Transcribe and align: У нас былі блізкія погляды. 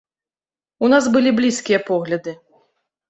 У 0.87 0.89
нас 0.95 1.09
былі 1.15 1.35
блізкія 1.41 1.79
погляды. 1.91 2.33